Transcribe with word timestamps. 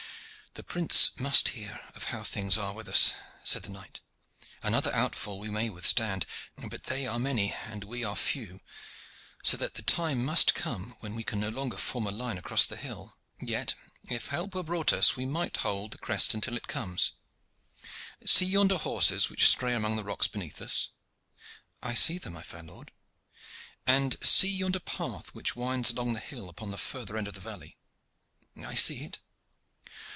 "The 0.53 0.63
prince 0.65 1.11
must 1.17 1.47
hear 1.55 1.79
of 1.95 2.03
how 2.11 2.23
things 2.25 2.57
are 2.57 2.73
with 2.73 2.89
us," 2.89 3.13
said 3.41 3.63
the 3.63 3.69
knight. 3.69 4.01
"Another 4.61 4.91
onfall 4.91 5.39
we 5.39 5.49
may 5.49 5.69
withstand, 5.69 6.25
but 6.69 6.83
they 6.83 7.07
are 7.07 7.17
many 7.17 7.53
and 7.53 7.85
we 7.85 8.03
are 8.03 8.17
few, 8.17 8.59
so 9.43 9.55
that 9.55 9.75
the 9.75 9.81
time 9.81 10.25
must 10.25 10.53
come 10.53 10.97
when 10.99 11.15
we 11.15 11.23
can 11.23 11.39
no 11.39 11.47
longer 11.47 11.77
form 11.77 12.03
line 12.03 12.37
across 12.37 12.65
the 12.65 12.75
hill. 12.75 13.15
Yet 13.39 13.75
if 14.09 14.27
help 14.27 14.53
were 14.53 14.61
brought 14.61 14.91
us 14.91 15.15
we 15.15 15.25
might 15.25 15.55
hold 15.57 15.91
the 15.91 15.97
crest 15.97 16.33
until 16.33 16.57
it 16.57 16.67
comes. 16.67 17.13
See 18.25 18.45
yonder 18.45 18.77
horses 18.77 19.29
which 19.29 19.47
stray 19.47 19.73
among 19.73 19.95
the 19.95 20.03
rocks 20.03 20.27
beneath 20.27 20.61
us?" 20.61 20.89
"I 21.81 21.93
see 21.93 22.17
them, 22.17 22.33
my 22.33 22.43
fair 22.43 22.61
lord." 22.63 22.91
"And 23.87 24.17
see 24.21 24.49
yonder 24.49 24.81
path 24.81 25.33
which 25.33 25.55
winds 25.55 25.91
along 25.91 26.11
the 26.11 26.19
hill 26.19 26.49
upon 26.49 26.71
the 26.71 26.77
further 26.77 27.15
end 27.15 27.29
of 27.29 27.35
the 27.35 27.39
valley?" 27.39 27.77
"I 28.61 28.75
see 28.75 29.05
it." 29.05 29.19